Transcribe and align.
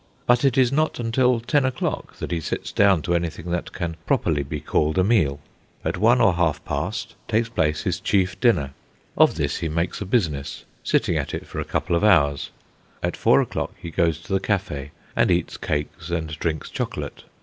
But 0.25 0.43
it 0.43 0.57
is 0.57 0.71
not 0.71 0.99
until 0.99 1.39
ten 1.39 1.63
o'clock 1.63 2.15
that 2.17 2.31
he 2.31 2.41
sits 2.41 2.71
down 2.71 3.03
to 3.03 3.13
anything 3.13 3.51
that 3.51 3.71
can 3.71 3.97
properly 4.07 4.41
be 4.41 4.59
called 4.59 4.97
a 4.97 5.03
meal. 5.03 5.39
At 5.85 5.95
one 5.95 6.19
or 6.19 6.33
half 6.33 6.65
past 6.65 7.13
takes 7.27 7.49
place 7.49 7.83
his 7.83 7.99
chief 7.99 8.39
dinner. 8.39 8.71
Of 9.15 9.35
this 9.35 9.57
he 9.57 9.69
makes 9.69 10.01
a 10.01 10.07
business, 10.07 10.65
sitting 10.83 11.17
at 11.17 11.35
it 11.35 11.45
for 11.45 11.59
a 11.59 11.65
couple 11.65 11.95
of 11.95 12.03
hours. 12.03 12.49
At 13.03 13.15
four 13.15 13.41
o'clock 13.41 13.75
he 13.77 13.91
goes 13.91 14.19
to 14.21 14.33
the 14.33 14.39
cafe, 14.39 14.89
and 15.15 15.29
eats 15.29 15.55
cakes 15.57 16.09
and 16.09 16.29
drinks 16.39 16.71
chocolate. 16.71 17.23